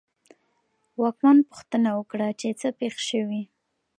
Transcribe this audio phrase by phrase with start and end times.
[1.01, 3.43] واکمن پوښتنه وکړه چې څه پېښ شوي.